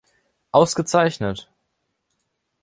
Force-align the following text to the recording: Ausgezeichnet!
Ausgezeichnet! 0.51 1.47